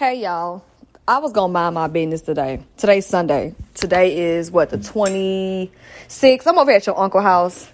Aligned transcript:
Hey 0.00 0.22
y'all. 0.22 0.64
I 1.06 1.18
was 1.18 1.32
gonna 1.32 1.52
mind 1.52 1.74
my 1.74 1.86
business 1.86 2.22
today. 2.22 2.62
Today's 2.78 3.04
Sunday. 3.04 3.54
Today 3.74 4.18
is 4.18 4.50
what 4.50 4.70
the 4.70 4.78
26th. 4.78 6.46
I'm 6.46 6.56
over 6.56 6.70
at 6.70 6.86
your 6.86 6.98
uncle 6.98 7.20
house 7.20 7.68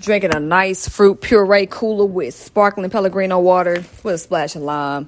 drinking 0.00 0.34
a 0.34 0.40
nice 0.40 0.88
fruit 0.88 1.20
puree 1.20 1.68
cooler 1.70 2.06
with 2.06 2.34
sparkling 2.34 2.90
Pellegrino 2.90 3.38
water 3.38 3.84
with 4.02 4.16
a 4.16 4.18
splash 4.18 4.56
of 4.56 4.62
lime. 4.62 5.06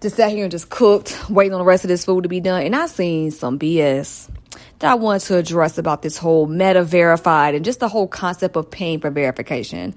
Just 0.00 0.14
sat 0.14 0.30
here 0.30 0.44
and 0.44 0.52
just 0.52 0.70
cooked, 0.70 1.28
waiting 1.28 1.54
on 1.54 1.58
the 1.58 1.64
rest 1.64 1.82
of 1.82 1.88
this 1.88 2.04
food 2.04 2.22
to 2.22 2.28
be 2.28 2.38
done. 2.38 2.62
And 2.62 2.76
I 2.76 2.86
seen 2.86 3.32
some 3.32 3.58
BS 3.58 4.30
that 4.78 4.92
I 4.92 4.94
wanted 4.94 5.26
to 5.26 5.38
address 5.38 5.76
about 5.76 6.02
this 6.02 6.18
whole 6.18 6.46
meta 6.46 6.84
verified 6.84 7.56
and 7.56 7.64
just 7.64 7.80
the 7.80 7.88
whole 7.88 8.06
concept 8.06 8.56
of 8.56 8.70
paying 8.70 9.00
for 9.00 9.10
verification 9.10 9.96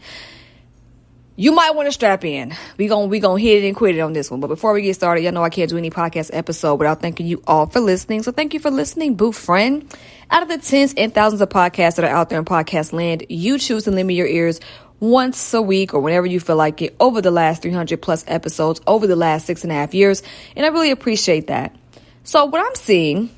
you 1.35 1.53
might 1.53 1.75
want 1.75 1.87
to 1.87 1.91
strap 1.91 2.25
in. 2.25 2.53
We 2.77 2.87
going 2.87 3.09
we 3.09 3.19
gonna 3.19 3.41
hit 3.41 3.63
it 3.63 3.67
and 3.67 3.75
quit 3.75 3.95
it 3.95 4.01
on 4.01 4.13
this 4.13 4.29
one. 4.29 4.39
But 4.39 4.47
before 4.47 4.73
we 4.73 4.81
get 4.81 4.95
started, 4.95 5.23
y'all 5.23 5.31
know 5.31 5.43
I 5.43 5.49
can't 5.49 5.69
do 5.69 5.77
any 5.77 5.89
podcast 5.89 6.29
episode 6.33 6.75
without 6.75 7.01
thanking 7.01 7.25
you 7.25 7.41
all 7.47 7.67
for 7.67 7.79
listening. 7.79 8.23
So 8.23 8.31
thank 8.31 8.53
you 8.53 8.59
for 8.59 8.69
listening, 8.69 9.15
boo 9.15 9.31
friend. 9.31 9.91
Out 10.29 10.43
of 10.43 10.49
the 10.49 10.57
tens 10.57 10.93
and 10.95 11.13
thousands 11.13 11.41
of 11.41 11.49
podcasts 11.49 11.95
that 11.95 12.05
are 12.05 12.15
out 12.15 12.29
there 12.29 12.39
in 12.39 12.45
podcast 12.45 12.93
land, 12.93 13.25
you 13.29 13.57
choose 13.57 13.85
to 13.85 13.91
lend 13.91 14.07
me 14.07 14.15
your 14.15 14.27
ears 14.27 14.59
once 14.99 15.53
a 15.53 15.61
week 15.61 15.93
or 15.93 15.99
whenever 15.99 16.27
you 16.27 16.39
feel 16.39 16.55
like 16.55 16.81
it 16.81 16.95
over 16.99 17.21
the 17.21 17.31
last 17.31 17.63
300 17.63 18.01
plus 18.01 18.23
episodes 18.27 18.79
over 18.85 19.07
the 19.07 19.15
last 19.15 19.45
six 19.45 19.63
and 19.63 19.71
a 19.71 19.75
half 19.75 19.93
years. 19.93 20.23
And 20.55 20.65
I 20.65 20.69
really 20.69 20.91
appreciate 20.91 21.47
that. 21.47 21.75
So 22.23 22.45
what 22.45 22.63
I'm 22.63 22.75
seeing, 22.75 23.29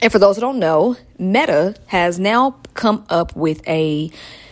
and 0.00 0.10
for 0.10 0.18
those 0.18 0.36
who 0.36 0.40
don't 0.40 0.58
know, 0.58 0.96
Meta 1.18 1.74
has 1.86 2.18
now 2.18 2.56
come 2.74 3.04
up 3.10 3.36
with 3.36 3.66
a 3.68 4.10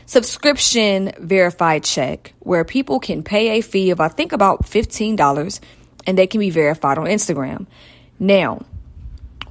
subscription 0.08 1.12
verified 1.18 1.84
check 1.84 2.32
where 2.38 2.64
people 2.64 2.98
can 2.98 3.22
pay 3.22 3.58
a 3.58 3.60
fee 3.60 3.90
of, 3.90 4.00
I 4.00 4.08
think, 4.08 4.32
about 4.32 4.62
$15 4.62 5.60
and 6.06 6.16
they 6.16 6.26
can 6.26 6.40
be 6.40 6.48
verified 6.48 6.96
on 6.96 7.04
Instagram. 7.04 7.66
Now, 8.18 8.64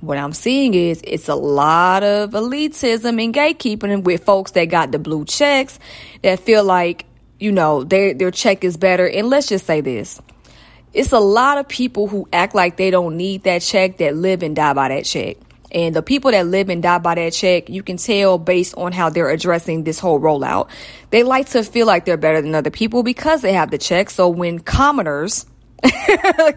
what 0.02 0.18
I'm 0.18 0.34
seeing 0.34 0.74
is 0.74 1.00
it's 1.04 1.30
a 1.30 1.36
lot 1.36 2.04
of 2.04 2.32
elitism 2.32 3.24
and 3.24 3.32
gatekeeping 3.32 4.04
with 4.04 4.24
folks 4.26 4.52
that 4.52 4.66
got 4.66 4.92
the 4.92 4.98
blue 4.98 5.26
checks 5.26 5.78
that 6.24 6.40
feel 6.40 6.64
like, 6.64 7.06
you 7.40 7.52
know, 7.52 7.84
their, 7.84 8.16
their 8.16 8.32
check 8.32 8.64
is 8.64 8.78
better. 8.78 9.08
And 9.08 9.30
let's 9.30 9.46
just 9.46 9.68
say 9.68 9.82
this. 9.82 10.20
It's 10.92 11.12
a 11.12 11.20
lot 11.20 11.60
of 11.60 11.68
people 11.68 12.08
who 12.08 12.28
act 12.34 12.56
like 12.56 12.78
they 12.78 12.90
don't 12.90 13.16
need 13.16 13.44
that 13.44 13.62
check 13.62 13.98
that 13.98 14.16
live 14.16 14.42
and 14.42 14.56
die 14.56 14.74
by 14.74 14.88
that 14.88 15.06
check. 15.06 15.38
And 15.72 15.96
the 15.96 16.02
people 16.02 16.32
that 16.32 16.48
live 16.48 16.70
and 16.70 16.82
die 16.82 17.00
by 17.00 17.16
that 17.16 17.34
check, 17.34 17.70
you 17.70 17.84
can 17.84 17.98
tell 17.98 18.38
based 18.38 18.76
on 18.78 18.92
how 18.94 19.10
they're 19.10 19.30
addressing 19.30 19.84
this 19.84 20.00
whole 20.00 20.20
rollout. 20.20 20.70
They 21.10 21.24
like 21.24 21.50
to 21.50 21.64
feel 21.64 21.88
like 21.88 22.06
they're 22.06 22.18
better 22.18 22.42
than 22.42 22.56
other 22.56 22.70
people 22.70 23.04
because 23.04 23.42
they 23.42 23.54
have 23.54 23.72
the 23.72 23.78
check. 23.78 24.10
So 24.10 24.30
when 24.30 24.60
commoners, 24.60 25.46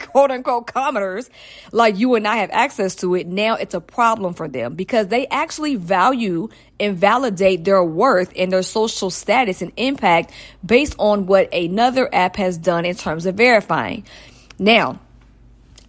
quote 0.01 0.31
unquote 0.31 0.67
commoners 0.67 1.29
like 1.73 1.99
you 1.99 2.15
and 2.15 2.27
I 2.27 2.37
have 2.37 2.51
access 2.53 2.95
to 2.97 3.15
it, 3.17 3.27
now 3.27 3.57
it's 3.57 3.75
a 3.75 3.81
problem 3.81 4.33
for 4.33 4.49
them 4.49 4.75
because 4.75 5.09
they 5.09 5.27
actually 5.27 5.75
value 5.75 6.49
and 6.79 6.97
validate 6.97 7.65
their 7.65 7.83
worth 7.83 8.33
and 8.37 8.53
their 8.53 8.63
social 8.63 9.11
status 9.11 9.61
and 9.61 9.73
impact 9.77 10.33
based 10.65 10.95
on 10.99 11.27
what 11.27 11.53
another 11.53 12.09
app 12.15 12.37
has 12.37 12.57
done 12.57 12.85
in 12.85 12.95
terms 12.95 13.27
of 13.27 13.35
verifying. 13.35 14.05
Now, 14.59 15.01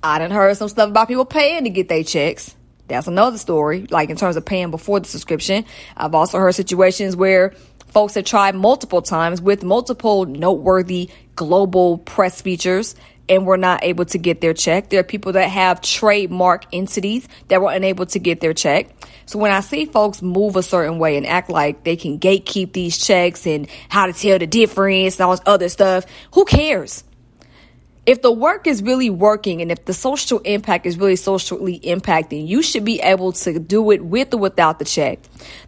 I 0.04 0.18
done 0.18 0.32
heard 0.32 0.58
some 0.58 0.70
stuff 0.70 0.90
about 0.90 1.08
people 1.08 1.26
paying 1.26 1.66
to 1.66 1.70
get 1.70 1.88
their 1.88 2.04
checks. 2.04 2.56
That's 2.92 3.08
another 3.08 3.38
story, 3.38 3.88
like 3.90 4.10
in 4.10 4.18
terms 4.18 4.36
of 4.36 4.46
paying 4.46 4.72
before 4.72 5.00
the 5.00 5.08
subscription. 5.08 5.66
I've 5.98 6.16
also 6.16 6.38
heard 6.38 6.54
situations 6.56 7.16
where 7.16 7.54
folks 7.88 8.16
have 8.16 8.26
tried 8.26 8.56
multiple 8.56 9.02
times 9.02 9.42
with 9.42 9.64
multiple 9.64 10.26
noteworthy 10.26 11.10
global 11.36 11.98
press 11.98 12.42
features 12.42 12.96
and 13.30 13.46
were 13.46 13.58
not 13.58 13.84
able 13.84 14.06
to 14.06 14.18
get 14.18 14.42
their 14.42 14.54
check. 14.54 14.90
There 14.90 15.00
are 15.00 15.04
people 15.04 15.34
that 15.34 15.50
have 15.50 15.82
trademark 15.82 16.66
entities 16.74 17.28
that 17.48 17.62
were 17.62 17.72
unable 17.72 18.06
to 18.08 18.20
get 18.20 18.42
their 18.42 18.54
check. 18.54 18.90
So 19.26 19.40
when 19.40 19.52
I 19.52 19.62
see 19.62 19.86
folks 19.86 20.22
move 20.22 20.58
a 20.58 20.64
certain 20.64 21.00
way 21.00 21.16
and 21.16 21.26
act 21.26 21.50
like 21.50 21.84
they 21.84 21.96
can 21.96 22.20
gatekeep 22.20 22.74
these 22.74 22.98
checks 22.98 23.48
and 23.48 23.70
how 23.88 24.08
to 24.08 24.14
tell 24.14 24.38
the 24.38 24.48
difference 24.48 25.16
and 25.16 25.22
all 25.22 25.32
this 25.32 25.44
other 25.46 25.70
stuff, 25.70 26.06
who 26.34 26.44
cares? 26.44 27.06
If 28.04 28.24
the 28.24 28.32
work 28.32 28.66
is 28.66 28.82
really 28.82 29.12
working 29.12 29.62
and 29.62 29.72
if 29.72 29.86
the 29.86 29.94
social 29.94 30.40
impact 30.40 30.88
is 30.88 30.98
really 30.98 31.16
socially 31.16 31.80
impacting, 31.82 32.48
you 32.48 32.64
should 32.64 32.84
be 32.84 33.00
able 33.00 33.32
to 33.32 33.60
do 33.60 33.92
it 33.92 34.04
with 34.04 34.34
or 34.34 34.38
without 34.38 34.80
the 34.80 34.86
check. 34.86 35.20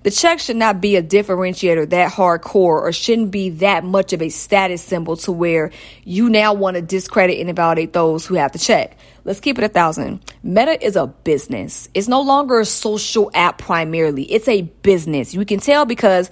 The 0.01 0.09
check 0.09 0.39
should 0.39 0.55
not 0.55 0.81
be 0.81 0.95
a 0.95 1.03
differentiator 1.03 1.91
that 1.91 2.11
hardcore 2.11 2.81
or 2.81 2.91
shouldn't 2.91 3.29
be 3.29 3.51
that 3.51 3.83
much 3.83 4.13
of 4.13 4.22
a 4.22 4.29
status 4.29 4.81
symbol 4.81 5.16
to 5.17 5.31
where 5.31 5.69
you 6.05 6.27
now 6.27 6.53
want 6.53 6.75
to 6.75 6.81
discredit 6.81 7.39
and 7.39 7.49
invalidate 7.49 7.93
those 7.93 8.25
who 8.25 8.33
have 8.33 8.51
the 8.51 8.59
check. 8.59 8.97
Let's 9.25 9.39
keep 9.39 9.59
it 9.59 9.63
a 9.63 9.69
thousand. 9.69 10.19
Meta 10.41 10.83
is 10.83 10.95
a 10.95 11.05
business. 11.05 11.88
It's 11.93 12.07
no 12.07 12.22
longer 12.22 12.59
a 12.59 12.66
social 12.66 13.29
app 13.35 13.59
primarily. 13.59 14.23
It's 14.23 14.47
a 14.47 14.63
business. 14.63 15.35
You 15.35 15.45
can 15.45 15.59
tell 15.59 15.85
because 15.85 16.31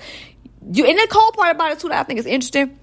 you, 0.72 0.84
and 0.84 0.98
the 0.98 1.08
cool 1.12 1.32
part 1.34 1.56
about 1.56 1.74
it 1.74 1.80
too 1.80 1.90
that 1.90 2.00
I 2.00 2.04
think 2.04 2.20
is 2.20 2.26
interesting 2.26 2.80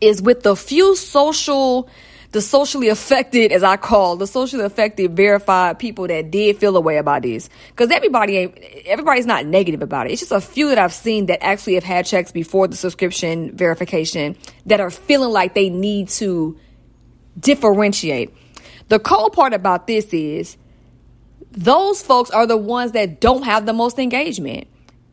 is 0.00 0.20
with 0.20 0.42
the 0.42 0.56
few 0.56 0.96
social 0.96 1.88
the 2.32 2.40
socially 2.40 2.88
affected, 2.88 3.52
as 3.52 3.62
I 3.62 3.76
call 3.76 4.16
the 4.16 4.26
socially 4.26 4.64
affected, 4.64 5.14
verified 5.14 5.78
people 5.78 6.06
that 6.06 6.30
did 6.30 6.56
feel 6.56 6.74
a 6.76 6.80
way 6.80 6.96
about 6.96 7.22
this. 7.22 7.50
Because 7.68 7.90
everybody 7.90 8.38
ain't, 8.38 8.58
everybody's 8.86 9.26
not 9.26 9.44
negative 9.44 9.82
about 9.82 10.06
it. 10.06 10.12
It's 10.12 10.22
just 10.22 10.32
a 10.32 10.40
few 10.40 10.70
that 10.70 10.78
I've 10.78 10.94
seen 10.94 11.26
that 11.26 11.44
actually 11.44 11.74
have 11.74 11.84
had 11.84 12.06
checks 12.06 12.32
before 12.32 12.68
the 12.68 12.76
subscription 12.76 13.54
verification 13.54 14.36
that 14.64 14.80
are 14.80 14.90
feeling 14.90 15.30
like 15.30 15.54
they 15.54 15.68
need 15.68 16.08
to 16.08 16.58
differentiate. 17.38 18.34
The 18.88 18.98
cool 18.98 19.28
part 19.28 19.52
about 19.52 19.86
this 19.86 20.06
is 20.14 20.56
those 21.50 22.00
folks 22.00 22.30
are 22.30 22.46
the 22.46 22.56
ones 22.56 22.92
that 22.92 23.20
don't 23.20 23.42
have 23.42 23.66
the 23.66 23.74
most 23.74 23.98
engagement. 23.98 24.68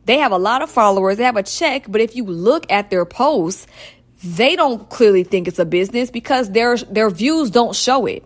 They 0.06 0.18
have 0.18 0.32
a 0.32 0.38
lot 0.38 0.62
of 0.62 0.70
followers, 0.70 1.18
they 1.18 1.24
have 1.24 1.36
a 1.36 1.42
check, 1.42 1.84
but 1.86 2.00
if 2.00 2.16
you 2.16 2.24
look 2.24 2.70
at 2.72 2.88
their 2.88 3.04
posts, 3.04 3.66
they 4.22 4.56
don't 4.56 4.88
clearly 4.90 5.24
think 5.24 5.48
it's 5.48 5.58
a 5.58 5.64
business 5.64 6.10
because 6.10 6.50
their 6.50 6.76
their 6.76 7.10
views 7.10 7.50
don't 7.50 7.74
show 7.74 8.06
it. 8.06 8.24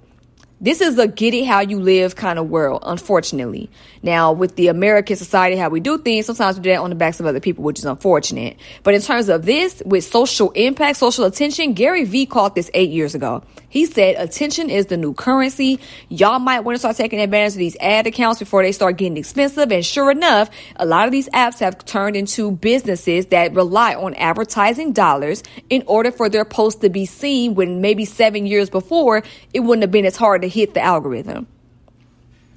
This 0.64 0.80
is 0.80 0.98
a 0.98 1.06
get 1.06 1.34
it 1.34 1.44
how 1.44 1.60
you 1.60 1.78
live 1.78 2.16
kind 2.16 2.38
of 2.38 2.48
world, 2.48 2.84
unfortunately. 2.86 3.68
Now, 4.02 4.32
with 4.32 4.56
the 4.56 4.68
American 4.68 5.14
society, 5.14 5.56
how 5.56 5.68
we 5.68 5.78
do 5.78 5.98
things, 5.98 6.24
sometimes 6.24 6.56
we 6.56 6.62
do 6.62 6.70
that 6.70 6.78
on 6.78 6.88
the 6.88 6.96
backs 6.96 7.20
of 7.20 7.26
other 7.26 7.38
people, 7.38 7.64
which 7.64 7.78
is 7.78 7.84
unfortunate. 7.84 8.56
But 8.82 8.94
in 8.94 9.02
terms 9.02 9.28
of 9.28 9.44
this, 9.44 9.82
with 9.84 10.04
social 10.04 10.52
impact, 10.52 10.96
social 10.96 11.26
attention, 11.26 11.74
Gary 11.74 12.04
Vee 12.04 12.24
called 12.24 12.54
this 12.54 12.70
eight 12.72 12.88
years 12.88 13.14
ago. 13.14 13.42
He 13.68 13.86
said 13.86 14.14
attention 14.16 14.70
is 14.70 14.86
the 14.86 14.96
new 14.96 15.12
currency. 15.14 15.80
Y'all 16.08 16.38
might 16.38 16.60
want 16.60 16.76
to 16.76 16.78
start 16.78 16.96
taking 16.96 17.20
advantage 17.20 17.54
of 17.54 17.58
these 17.58 17.76
ad 17.80 18.06
accounts 18.06 18.38
before 18.38 18.62
they 18.62 18.70
start 18.72 18.96
getting 18.96 19.16
expensive. 19.16 19.70
And 19.70 19.84
sure 19.84 20.12
enough, 20.12 20.48
a 20.76 20.86
lot 20.86 21.06
of 21.06 21.12
these 21.12 21.28
apps 21.30 21.58
have 21.58 21.84
turned 21.84 22.16
into 22.16 22.52
businesses 22.52 23.26
that 23.26 23.52
rely 23.52 23.96
on 23.96 24.14
advertising 24.14 24.92
dollars 24.92 25.42
in 25.68 25.82
order 25.88 26.12
for 26.12 26.28
their 26.28 26.44
posts 26.44 26.80
to 26.82 26.88
be 26.88 27.04
seen 27.04 27.56
when 27.56 27.80
maybe 27.80 28.04
seven 28.04 28.46
years 28.46 28.70
before 28.70 29.24
it 29.52 29.60
wouldn't 29.60 29.82
have 29.82 29.90
been 29.90 30.06
as 30.06 30.14
hard 30.14 30.42
to 30.42 30.48
hit 30.54 30.74
the 30.74 30.80
algorithm. 30.80 31.46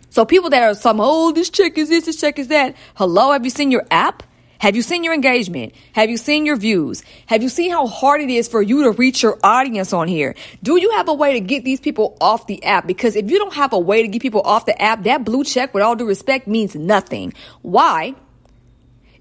So 0.09 0.25
people 0.25 0.50
that 0.52 0.63
are 0.63 0.74
some, 0.74 1.00
oh, 1.02 1.31
this 1.31 1.50
check 1.50 1.78
is 1.78 1.90
this, 1.90 2.06
this 2.06 2.19
check 2.19 2.40
is 2.40 2.47
that. 2.47 2.75
Hello, 2.96 3.34
have 3.34 3.44
you 3.44 3.50
seen 3.50 3.72
your 3.72 3.85
app? 3.91 4.24
Have 4.59 4.75
you 4.75 4.81
seen 4.81 5.03
your 5.03 5.13
engagement? 5.13 5.74
Have 5.94 6.09
you 6.09 6.18
seen 6.18 6.46
your 6.46 6.56
views? 6.56 7.03
Have 7.28 7.44
you 7.44 7.50
seen 7.50 7.69
how 7.69 7.86
hard 7.86 8.22
it 8.22 8.30
is 8.30 8.47
for 8.47 8.62
you 8.62 8.84
to 8.84 8.91
reach 8.91 9.22
your 9.22 9.38
audience 9.44 9.94
on 9.94 10.07
here? 10.07 10.34
Do 10.63 10.78
you 10.78 10.91
have 10.91 11.09
a 11.09 11.13
way 11.13 11.34
to 11.34 11.40
get 11.40 11.63
these 11.63 11.80
people 11.80 12.18
off 12.19 12.47
the 12.47 12.63
app? 12.63 12.88
Because 12.88 13.16
if 13.16 13.30
you 13.30 13.38
don't 13.38 13.53
have 13.53 13.74
a 13.74 13.80
way 13.80 14.02
to 14.02 14.07
get 14.07 14.22
people 14.22 14.41
off 14.41 14.66
the 14.66 14.81
app, 14.81 15.03
that 15.03 15.24
blue 15.24 15.44
check, 15.44 15.74
with 15.74 15.84
all 15.84 15.96
due 15.96 16.07
respect, 16.07 16.47
means 16.47 16.75
nothing. 16.75 17.34
Why? 17.62 18.16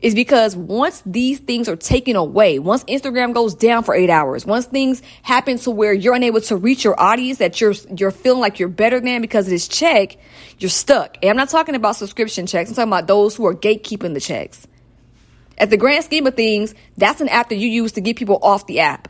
Is 0.03 0.15
because 0.15 0.57
once 0.57 1.03
these 1.07 1.39
things 1.39 1.69
are 1.69 1.77
taken 1.77 2.17
away, 2.17 2.59
once 2.59 2.85
Instagram 2.85 3.35
goes 3.35 3.55
down 3.55 3.85
for 3.85 3.95
eight 3.95 4.11
hours, 4.11 4.45
once 4.45 4.67
things 4.67 5.03
happen 5.23 5.59
to 5.59 5.71
where 5.71 5.93
you're 5.93 6.15
unable 6.15 6.41
to 6.43 6.57
reach 6.57 6.85
your 6.85 7.01
audience 7.01 7.39
that 7.39 7.61
you're 7.61 7.75
you're 7.97 8.11
feeling 8.11 8.41
like 8.41 8.59
you're 8.59 8.69
better 8.69 9.01
than 9.01 9.21
because 9.21 9.47
of 9.47 9.51
this 9.51 9.69
check, 9.69 10.17
you're 10.59 10.71
stuck. 10.71 11.17
And 11.23 11.31
I'm 11.31 11.37
not 11.37 11.49
talking 11.49 11.75
about 11.75 11.97
subscription 11.97 12.47
checks. 12.47 12.71
I'm 12.71 12.77
talking 12.77 12.93
about 12.93 13.07
those 13.07 13.37
who 13.37 13.47
are 13.47 13.55
gatekeeping 13.55 14.15
the 14.15 14.21
checks. 14.21 14.67
At 15.59 15.71
the 15.71 15.77
grand 15.77 16.05
scheme 16.05 16.27
of 16.27 16.35
things, 16.35 16.75
that's 16.97 17.21
an 17.21 17.29
app 17.29 17.49
that 17.49 17.57
you 17.57 17.69
use 17.69 17.93
to 17.93 18.01
get 18.01 18.17
people 18.17 18.39
off 18.43 18.67
the 18.67 18.81
app. 18.81 19.09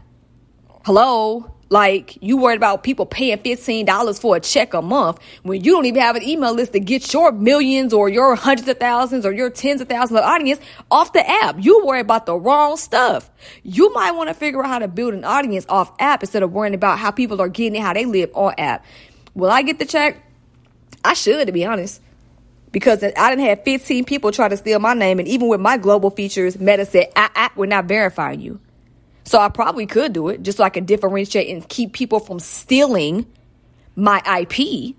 Hello? 0.84 1.55
Like 1.68 2.22
you 2.22 2.36
worried 2.36 2.56
about 2.56 2.84
people 2.84 3.06
paying 3.06 3.38
$15 3.38 4.20
for 4.20 4.36
a 4.36 4.40
check 4.40 4.72
a 4.72 4.82
month 4.82 5.18
when 5.42 5.64
you 5.64 5.72
don't 5.72 5.86
even 5.86 6.00
have 6.00 6.14
an 6.14 6.22
email 6.22 6.52
list 6.52 6.72
to 6.74 6.80
get 6.80 7.12
your 7.12 7.32
millions 7.32 7.92
or 7.92 8.08
your 8.08 8.36
hundreds 8.36 8.68
of 8.68 8.78
thousands 8.78 9.26
or 9.26 9.32
your 9.32 9.50
tens 9.50 9.80
of 9.80 9.88
thousands 9.88 10.20
of 10.20 10.24
audience 10.24 10.60
off 10.90 11.12
the 11.12 11.28
app. 11.28 11.56
You 11.58 11.84
worry 11.84 12.00
about 12.00 12.26
the 12.26 12.36
wrong 12.36 12.76
stuff. 12.76 13.30
You 13.64 13.92
might 13.92 14.12
want 14.12 14.28
to 14.28 14.34
figure 14.34 14.62
out 14.62 14.68
how 14.68 14.78
to 14.78 14.88
build 14.88 15.14
an 15.14 15.24
audience 15.24 15.66
off 15.68 15.92
app 15.98 16.22
instead 16.22 16.44
of 16.44 16.52
worrying 16.52 16.74
about 16.74 17.00
how 17.00 17.10
people 17.10 17.42
are 17.42 17.48
getting 17.48 17.74
it, 17.74 17.82
how 17.82 17.94
they 17.94 18.04
live 18.04 18.30
on 18.34 18.54
app. 18.58 18.84
Will 19.34 19.50
I 19.50 19.62
get 19.62 19.80
the 19.80 19.86
check? 19.86 20.22
I 21.04 21.14
should, 21.14 21.46
to 21.46 21.52
be 21.52 21.64
honest. 21.64 22.00
Because 22.70 23.02
I 23.02 23.30
didn't 23.30 23.46
have 23.46 23.64
15 23.64 24.04
people 24.04 24.32
try 24.32 24.48
to 24.48 24.56
steal 24.56 24.78
my 24.78 24.92
name, 24.92 25.18
and 25.18 25.26
even 25.26 25.48
with 25.48 25.60
my 25.60 25.78
global 25.78 26.10
features, 26.10 26.58
Meta 26.58 26.84
said, 26.84 27.10
I, 27.16 27.30
I, 27.34 27.50
we're 27.56 27.66
not 27.66 27.86
verifying 27.86 28.40
you. 28.40 28.60
So 29.26 29.40
I 29.40 29.48
probably 29.48 29.86
could 29.86 30.12
do 30.12 30.28
it 30.28 30.42
just 30.42 30.58
so 30.58 30.64
I 30.64 30.70
can 30.70 30.84
differentiate 30.84 31.48
and 31.48 31.68
keep 31.68 31.92
people 31.92 32.20
from 32.20 32.38
stealing 32.38 33.26
my 33.96 34.22
IP, 34.40 34.94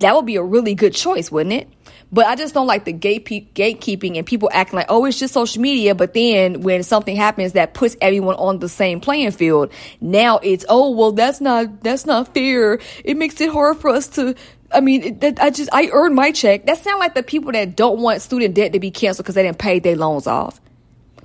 that 0.00 0.14
would 0.14 0.26
be 0.26 0.36
a 0.36 0.42
really 0.42 0.74
good 0.74 0.94
choice, 0.94 1.30
wouldn't 1.30 1.52
it? 1.52 1.68
But 2.10 2.26
I 2.26 2.34
just 2.34 2.54
don't 2.54 2.66
like 2.66 2.84
the 2.86 2.92
gate 2.92 3.26
gatekeeping 3.54 4.16
and 4.16 4.26
people 4.26 4.48
acting 4.52 4.78
like, 4.78 4.86
oh, 4.88 5.04
it's 5.04 5.18
just 5.18 5.34
social 5.34 5.60
media. 5.60 5.94
But 5.94 6.14
then 6.14 6.62
when 6.62 6.82
something 6.82 7.14
happens 7.14 7.52
that 7.52 7.74
puts 7.74 7.96
everyone 8.00 8.34
on 8.36 8.58
the 8.58 8.68
same 8.68 9.00
playing 9.00 9.32
field, 9.32 9.72
now 10.00 10.38
it's, 10.38 10.64
oh, 10.68 10.90
well, 10.90 11.12
that's 11.12 11.40
not, 11.40 11.82
that's 11.82 12.06
not 12.06 12.32
fair. 12.34 12.80
It 13.04 13.16
makes 13.16 13.40
it 13.40 13.50
hard 13.50 13.76
for 13.76 13.90
us 13.90 14.08
to, 14.08 14.34
I 14.72 14.80
mean, 14.80 15.18
it, 15.22 15.38
I 15.38 15.50
just, 15.50 15.68
I 15.72 15.88
earned 15.92 16.14
my 16.14 16.32
check. 16.32 16.66
That 16.66 16.78
sound 16.78 16.98
like 16.98 17.14
the 17.14 17.22
people 17.22 17.52
that 17.52 17.76
don't 17.76 18.00
want 18.00 18.22
student 18.22 18.54
debt 18.54 18.72
to 18.72 18.80
be 18.80 18.90
canceled 18.90 19.24
because 19.24 19.34
they 19.34 19.42
didn't 19.42 19.58
pay 19.58 19.78
their 19.78 19.96
loans 19.96 20.26
off. 20.26 20.60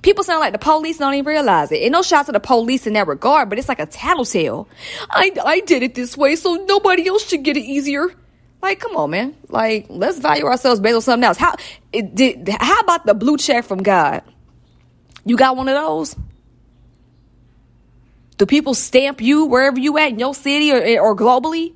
People 0.03 0.23
sound 0.23 0.41
like 0.41 0.51
the 0.51 0.59
police 0.59 0.99
don't 0.99 1.13
even 1.13 1.25
realize 1.25 1.71
it. 1.71 1.81
And 1.81 1.91
no 1.91 2.01
shots 2.01 2.27
to 2.27 2.33
the 2.33 2.39
police 2.39 2.85
in 2.85 2.93
that 2.93 3.07
regard, 3.07 3.49
but 3.49 3.57
it's 3.57 3.69
like 3.69 3.79
a 3.79 3.85
tattletale. 3.85 4.67
I, 5.09 5.31
I 5.43 5.61
did 5.61 5.81
it 5.81 5.95
this 5.95 6.15
way, 6.15 6.35
so 6.35 6.55
nobody 6.67 7.07
else 7.07 7.27
should 7.27 7.43
get 7.43 7.57
it 7.57 7.63
easier. 7.63 8.13
Like, 8.61 8.79
come 8.79 8.95
on, 8.95 9.09
man. 9.09 9.35
Like, 9.49 9.87
let's 9.89 10.19
value 10.19 10.45
ourselves 10.45 10.79
based 10.79 10.95
on 10.95 11.01
something 11.01 11.25
else. 11.25 11.37
How 11.37 11.55
it 11.91 12.15
did? 12.15 12.49
How 12.49 12.79
about 12.79 13.05
the 13.05 13.13
blue 13.13 13.37
check 13.37 13.65
from 13.65 13.81
God? 13.81 14.23
You 15.25 15.37
got 15.37 15.57
one 15.57 15.67
of 15.67 15.75
those? 15.75 16.15
Do 18.37 18.45
people 18.45 18.73
stamp 18.73 19.21
you 19.21 19.45
wherever 19.45 19.79
you 19.79 19.97
at 19.97 20.09
in 20.09 20.19
your 20.19 20.33
city 20.33 20.71
or, 20.71 21.01
or 21.01 21.15
globally? 21.15 21.73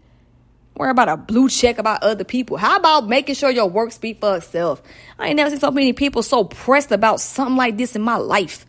Worry 0.77 0.91
about 0.91 1.09
a 1.09 1.18
blue 1.18 1.50
check 1.50 1.79
about 1.79 2.03
other 2.03 2.24
people. 2.24 2.56
How 2.57 2.75
about 2.77 3.07
making 3.07 3.33
sure 3.33 3.50
your 3.50 3.68
work 3.68 3.91
speak 3.91 4.19
for 4.19 4.38
itself? 4.38 4.83
I 5.18 5.29
ain't 5.29 5.38
never 5.38 5.50
seen 5.50 5.59
so 5.59 5.71
many 5.71 5.91
people 5.91 6.21
so 6.21 6.44
pressed 6.44 6.91
about 6.91 7.19
something 7.19 7.56
like 7.56 7.77
this 7.77 7.95
in 7.95 8.03
my 8.03 8.18
life. 8.18 8.68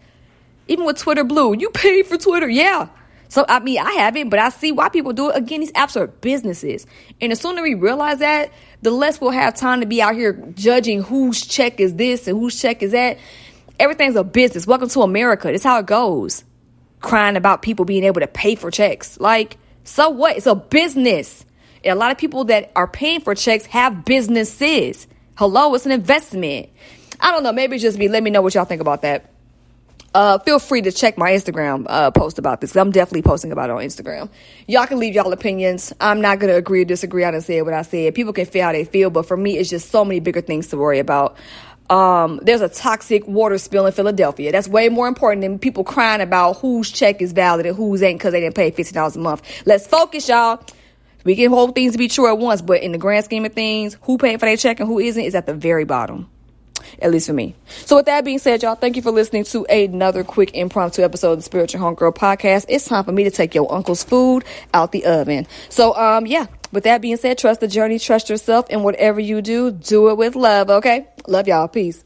Even 0.69 0.87
with 0.87 0.97
Twitter 0.97 1.23
Blue, 1.23 1.55
you 1.55 1.69
paid 1.69 2.07
for 2.07 2.17
Twitter, 2.17 2.49
yeah. 2.49 2.89
So 3.29 3.45
I 3.47 3.61
mean, 3.61 3.79
I 3.79 3.93
haven't, 3.93 4.31
but 4.31 4.39
I 4.39 4.49
see 4.49 4.73
why 4.73 4.89
people 4.89 5.13
do 5.13 5.29
it. 5.29 5.37
Again, 5.37 5.61
these 5.61 5.73
apps 5.73 6.01
are 6.01 6.07
businesses, 6.07 6.87
and 7.21 7.31
the 7.31 7.37
sooner 7.37 7.63
we 7.63 7.75
realize 7.75 8.21
that, 8.21 8.53
the 8.81 8.91
less 8.91 9.21
we'll 9.21 9.31
have 9.31 9.55
time 9.55 9.81
to 9.81 9.87
be 9.87 10.01
out 10.01 10.15
here 10.15 10.33
judging 10.55 11.03
whose 11.03 11.45
check 11.45 11.79
is 11.79 11.95
this 11.97 12.27
and 12.27 12.39
whose 12.39 12.59
check 12.59 12.83
is 12.83 12.93
that. 12.93 13.19
Everything's 13.79 14.17
a 14.17 14.25
business. 14.25 14.67
Welcome 14.67 14.89
to 14.89 15.03
America. 15.03 15.49
That's 15.51 15.63
how 15.63 15.79
it 15.79 15.87
goes. 15.87 16.43
Crying 17.01 17.37
about 17.37 17.61
people 17.61 17.85
being 17.85 18.05
able 18.05 18.23
to 18.23 18.27
pay 18.27 18.55
for 18.55 18.71
checks. 18.71 19.21
Like, 19.21 19.59
so 19.85 20.09
what? 20.09 20.39
It's 20.39 20.47
a 20.47 20.55
business. 20.55 21.45
A 21.85 21.95
lot 21.95 22.11
of 22.11 22.19
people 22.19 22.45
that 22.45 22.73
are 22.77 22.87
paying 22.87 23.21
for 23.21 23.35
checks 23.35 23.67
have 23.67 24.05
businesses. 24.05 25.07
Hello, 25.37 25.75
it's 25.75 25.87
an 25.87 25.93
investment. 25.93 26.69
I 27.21 27.31
don't 27.31 27.43
know. 27.43 27.53
Maybe 27.53 27.79
just 27.79 27.99
me. 27.99 28.09
Let 28.09 28.23
me 28.23 28.31
know 28.31 28.43
what 28.43 28.55
y'all 28.55 28.65
think 28.65 28.81
about 28.81 29.03
that 29.03 29.31
uh, 30.15 30.39
feel 30.39 30.59
free 30.59 30.83
to 30.83 30.93
check 30.93 31.19
my 31.19 31.31
Instagram 31.31 31.87
uh, 31.89 32.11
post 32.11 32.39
about 32.39 32.61
this. 32.61 32.77
I'm 32.77 32.91
definitely 32.91 33.23
posting 33.23 33.53
about 33.53 33.71
it 33.71 33.75
on 33.75 33.83
Instagram. 33.83 34.29
Y'all 34.67 34.87
can 34.87 34.99
leave 34.99 35.15
y'all 35.15 35.33
opinions. 35.33 35.93
I'm 36.01 36.21
not 36.21 36.39
gonna 36.39 36.55
agree 36.55 36.83
or 36.83 36.85
disagree. 36.85 37.25
I 37.25 37.31
didn't 37.31 37.45
say 37.45 37.61
what 37.63 37.75
I 37.75 37.83
said. 37.83 38.15
People 38.15 38.33
can 38.33 38.47
feel 38.47 38.65
how 38.65 38.73
they 38.73 38.85
feel, 38.85 39.11
but 39.11 39.27
for 39.27 39.37
me, 39.37 39.59
it's 39.59 39.71
just 39.71 39.91
so 39.91 40.05
many 40.05 40.21
bigger 40.21 40.41
things 40.41 40.69
to 40.69 40.77
worry 40.77 40.99
about. 40.99 41.37
Um, 41.91 42.41
there's 42.43 42.61
a 42.61 42.69
toxic 42.69 43.27
water 43.27 43.57
spill 43.59 43.87
in 43.87 43.93
Philadelphia. 43.93 44.53
That's 44.53 44.69
way 44.69 44.89
more 44.89 45.09
important 45.09 45.43
than 45.43 45.59
people 45.59 45.85
crying 45.85 46.21
about 46.21 46.59
whose 46.59 46.91
check 46.91 47.23
is 47.23 47.33
valid 47.33 47.65
and 47.65 47.77
whose 47.77 48.03
ain't 48.03 48.19
because 48.19 48.33
they 48.33 48.41
didn't 48.41 48.57
pay 48.57 48.71
fifty 48.71 48.93
dollars 48.93 49.17
a 49.17 49.21
month. 49.21 49.43
Let's 49.67 49.87
focus, 49.87 50.29
y'all. 50.29 50.63
We 51.25 51.37
can 51.37 51.51
hold 51.51 51.75
things 51.75 51.93
to 51.93 51.99
be 51.99 52.09
true 52.09 52.29
at 52.29 52.39
once, 52.39 52.63
but 52.63 52.83
in 52.83 52.93
the 52.93 52.99
grand 52.99 53.25
scheme 53.25 53.45
of 53.45 53.53
things, 53.53 53.97
who 54.03 54.19
paid 54.19 54.41
for 54.41 54.47
their 54.47 54.57
check 54.57 54.81
and 54.81 54.89
who 54.89 54.99
isn't 54.99 55.23
is 55.23 55.35
at 55.35 55.47
the 55.47 55.55
very 55.55 55.85
bottom 55.85 56.29
at 57.01 57.11
least 57.11 57.27
for 57.27 57.33
me. 57.33 57.55
So, 57.67 57.97
with 57.97 58.07
that 58.07 58.25
being 58.25 58.39
said, 58.39 58.63
y'all, 58.63 58.75
thank 58.75 58.97
you 58.97 59.03
for 59.03 59.11
listening 59.11 59.45
to 59.45 59.65
another 59.67 60.25
quick 60.25 60.55
impromptu 60.55 61.03
episode 61.03 61.33
of 61.33 61.39
the 61.39 61.43
Spiritual 61.43 61.81
Homegirl 61.81 62.15
podcast. 62.15 62.67
It's 62.69 62.87
time 62.87 63.05
for 63.05 63.13
me 63.13 63.25
to 63.25 63.31
take 63.31 63.55
your 63.55 63.73
uncle's 63.73 64.03
food 64.03 64.45
out 64.75 64.93
the 64.93 65.05
oven. 65.05 65.47
So, 65.69 65.95
um, 65.97 66.27
yeah, 66.27 66.47
with 66.73 66.85
that 66.85 67.01
being 67.01 67.17
said, 67.17 67.39
trust 67.39 67.61
the 67.61 67.69
journey, 67.69 67.99
trust 67.99 68.29
yourself, 68.29 68.67
and 68.71 68.85
whatever 68.85 69.21
you 69.21 69.43
do, 69.43 69.71
do 69.71 70.11
it 70.11 70.17
with 70.17 70.37
love, 70.37 70.71
okay? 70.71 71.09
Love 71.27 71.49
y'all. 71.49 71.69
Peace. 71.69 72.05